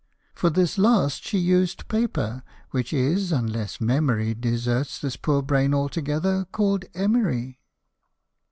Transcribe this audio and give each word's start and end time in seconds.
(For 0.33 0.49
this 0.49 0.79
last 0.79 1.23
she 1.23 1.37
used 1.37 1.87
paper, 1.87 2.41
which 2.71 2.91
is, 2.91 3.31
unless 3.31 3.79
memory 3.79 4.33
Deserts 4.33 4.97
this 4.97 5.15
poor 5.15 5.43
brain 5.43 5.75
altogether, 5.75 6.47
called 6.51 6.85
Emery.) 6.95 7.59